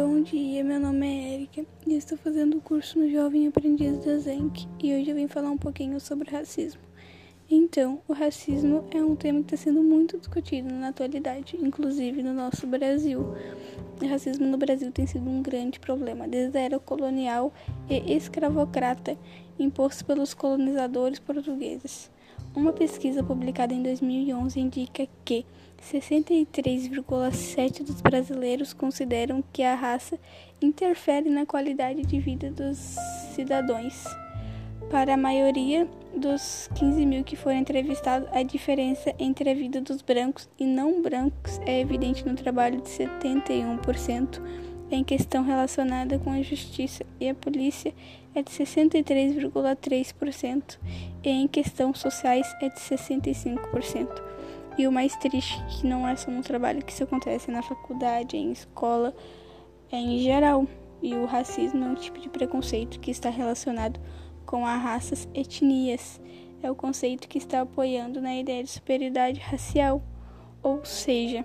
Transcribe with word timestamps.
Bom 0.00 0.22
dia, 0.22 0.62
meu 0.62 0.78
nome 0.78 1.04
é 1.08 1.34
Erika 1.34 1.66
e 1.84 1.96
estou 1.96 2.16
fazendo 2.16 2.58
o 2.58 2.60
curso 2.60 3.00
no 3.00 3.10
Jovem 3.10 3.48
Aprendiz 3.48 3.98
da 4.04 4.16
Zenc 4.16 4.64
e 4.80 4.94
hoje 4.94 5.10
eu 5.10 5.16
vim 5.16 5.26
falar 5.26 5.50
um 5.50 5.58
pouquinho 5.58 5.98
sobre 5.98 6.30
racismo. 6.30 6.80
Então, 7.50 8.00
o 8.06 8.12
racismo 8.12 8.86
é 8.92 9.02
um 9.02 9.16
tema 9.16 9.40
que 9.40 9.56
está 9.56 9.56
sendo 9.56 9.82
muito 9.82 10.16
discutido 10.16 10.72
na 10.72 10.90
atualidade, 10.90 11.56
inclusive 11.60 12.22
no 12.22 12.32
nosso 12.32 12.64
Brasil. 12.64 13.34
O 14.00 14.06
racismo 14.06 14.46
no 14.46 14.56
Brasil 14.56 14.92
tem 14.92 15.04
sido 15.04 15.28
um 15.28 15.42
grande 15.42 15.80
problema 15.80 16.28
desde 16.28 16.56
a 16.56 16.60
era 16.60 16.78
colonial 16.78 17.52
e 17.90 18.14
escravocrata 18.14 19.18
imposto 19.58 20.04
pelos 20.04 20.32
colonizadores 20.32 21.18
portugueses. 21.18 22.08
Uma 22.58 22.72
pesquisa 22.72 23.22
publicada 23.22 23.72
em 23.72 23.84
2011 23.84 24.58
indica 24.58 25.06
que 25.24 25.46
63,7% 25.80 27.84
dos 27.84 28.00
brasileiros 28.00 28.72
consideram 28.72 29.44
que 29.52 29.62
a 29.62 29.76
raça 29.76 30.18
interfere 30.60 31.30
na 31.30 31.46
qualidade 31.46 32.02
de 32.02 32.18
vida 32.18 32.50
dos 32.50 32.96
cidadãos. 33.32 34.02
Para 34.90 35.14
a 35.14 35.16
maioria 35.16 35.86
dos 36.16 36.68
15 36.74 37.06
mil 37.06 37.22
que 37.22 37.36
foram 37.36 37.58
entrevistados, 37.58 38.28
a 38.32 38.42
diferença 38.42 39.14
entre 39.20 39.50
a 39.50 39.54
vida 39.54 39.80
dos 39.80 40.02
brancos 40.02 40.48
e 40.58 40.64
não 40.64 41.00
brancos 41.00 41.60
é 41.64 41.80
evidente 41.80 42.26
no 42.26 42.34
trabalho 42.34 42.80
de 42.80 42.88
71% 42.88 44.42
em 44.90 45.04
questão 45.04 45.44
relacionada 45.44 46.18
com 46.18 46.30
a 46.30 46.42
justiça 46.42 47.04
e 47.20 47.28
a 47.28 47.34
polícia 47.34 47.94
é 48.34 48.42
de 48.42 48.50
63,3% 48.50 50.78
e 51.22 51.28
em 51.28 51.46
questão 51.46 51.94
sociais 51.94 52.52
é 52.60 52.68
de 52.68 52.80
65%. 52.80 54.26
E 54.78 54.86
o 54.86 54.92
mais 54.92 55.16
triste 55.16 55.60
que 55.68 55.86
não 55.86 56.06
é 56.06 56.14
só 56.14 56.30
no 56.30 56.42
trabalho 56.42 56.84
que 56.84 56.92
isso 56.92 57.02
acontece, 57.02 57.50
é 57.50 57.52
na 57.52 57.62
faculdade, 57.62 58.36
em 58.36 58.52
escola, 58.52 59.12
é 59.90 59.96
em 59.96 60.20
geral. 60.20 60.66
E 61.02 61.14
o 61.14 61.26
racismo 61.26 61.84
é 61.84 61.88
um 61.88 61.94
tipo 61.94 62.20
de 62.20 62.28
preconceito 62.28 63.00
que 63.00 63.10
está 63.10 63.28
relacionado 63.28 64.00
com 64.46 64.64
as 64.64 64.80
raças 64.80 65.28
etnias. 65.34 66.20
É 66.62 66.70
o 66.70 66.76
conceito 66.76 67.28
que 67.28 67.38
está 67.38 67.62
apoiando 67.62 68.20
na 68.20 68.36
ideia 68.36 68.62
de 68.62 68.70
superioridade 68.70 69.40
racial, 69.40 70.00
ou 70.62 70.84
seja, 70.84 71.44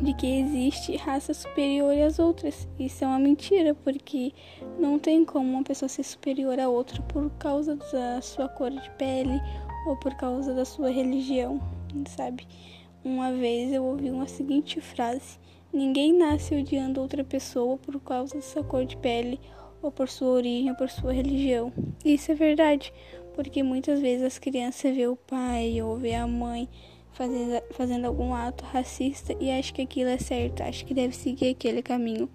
de 0.00 0.12
que 0.14 0.26
existe 0.26 0.96
raça 0.96 1.34
superior 1.34 1.96
às 1.98 2.18
outras. 2.18 2.68
Isso 2.78 3.04
é 3.04 3.06
uma 3.06 3.18
mentira, 3.18 3.74
porque 3.74 4.32
não 4.78 4.98
tem 4.98 5.24
como 5.24 5.52
uma 5.52 5.64
pessoa 5.64 5.88
ser 5.88 6.04
superior 6.04 6.58
a 6.58 6.68
outra 6.68 7.02
por 7.02 7.30
causa 7.38 7.76
da 7.76 8.20
sua 8.20 8.48
cor 8.48 8.70
de 8.70 8.90
pele 8.92 9.40
ou 9.86 9.96
por 9.96 10.14
causa 10.14 10.54
da 10.54 10.64
sua 10.64 10.90
religião, 10.90 11.60
sabe? 12.06 12.46
Uma 13.04 13.32
vez 13.32 13.72
eu 13.72 13.84
ouvi 13.84 14.10
uma 14.10 14.28
seguinte 14.28 14.80
frase: 14.80 15.38
Ninguém 15.72 16.12
nasce 16.12 16.54
odiando 16.54 17.00
outra 17.00 17.22
pessoa 17.22 17.76
por 17.76 18.00
causa 18.00 18.36
da 18.36 18.42
sua 18.42 18.64
cor 18.64 18.84
de 18.84 18.96
pele 18.96 19.40
ou 19.82 19.90
por 19.90 20.08
sua 20.08 20.28
origem 20.28 20.70
ou 20.70 20.76
por 20.76 20.88
sua 20.88 21.12
religião. 21.12 21.72
Isso 22.04 22.32
é 22.32 22.34
verdade, 22.34 22.92
porque 23.34 23.62
muitas 23.62 24.00
vezes 24.00 24.24
as 24.24 24.38
crianças 24.38 24.94
vê 24.94 25.06
o 25.06 25.16
pai 25.16 25.80
ou 25.82 25.96
vê 25.96 26.14
a 26.14 26.26
mãe 26.26 26.68
fazendo, 27.18 27.62
fazendo 27.72 28.04
algum 28.06 28.32
ato 28.32 28.64
racista 28.64 29.34
e 29.40 29.50
acho 29.50 29.74
que 29.74 29.82
aquilo 29.82 30.08
é 30.08 30.18
certo, 30.18 30.62
acho 30.62 30.86
que 30.86 30.94
deve 30.94 31.14
seguir 31.16 31.50
aquele 31.50 31.82
caminho. 31.82 32.30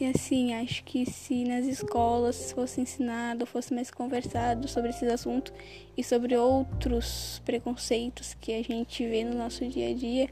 E 0.00 0.04
assim, 0.04 0.54
acho 0.54 0.84
que 0.84 1.10
se 1.10 1.44
nas 1.44 1.66
escolas 1.66 2.52
fosse 2.52 2.80
ensinado, 2.80 3.46
fosse 3.46 3.74
mais 3.74 3.90
conversado 3.90 4.68
sobre 4.68 4.90
esses 4.90 5.10
assuntos 5.10 5.52
e 5.96 6.04
sobre 6.04 6.36
outros 6.36 7.42
preconceitos 7.44 8.34
que 8.34 8.52
a 8.52 8.62
gente 8.62 9.04
vê 9.06 9.24
no 9.24 9.34
nosso 9.34 9.66
dia 9.66 9.90
a 9.90 9.94
dia, 9.94 10.28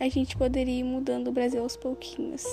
a 0.00 0.08
gente 0.08 0.36
poderia 0.36 0.80
ir 0.80 0.84
mudando 0.84 1.28
o 1.28 1.32
Brasil 1.32 1.62
aos 1.62 1.76
pouquinhos. 1.76 2.44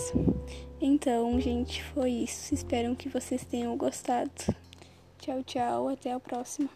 Então, 0.80 1.40
gente, 1.40 1.82
foi 1.82 2.12
isso. 2.12 2.54
Espero 2.54 2.96
que 2.96 3.08
vocês 3.08 3.46
tenham 3.46 3.78
gostado. 3.78 4.32
Tchau, 5.20 5.42
tchau. 5.44 5.88
Até 5.88 6.12
a 6.12 6.20
próxima. 6.20 6.70